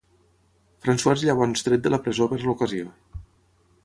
[0.85, 2.91] François és llavors tret de la presó per l'ocasió.